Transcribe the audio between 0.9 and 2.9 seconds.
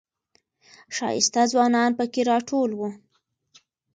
ښایسته ځوانان پکې راټول و.